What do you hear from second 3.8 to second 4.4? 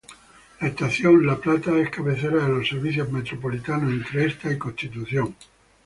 entre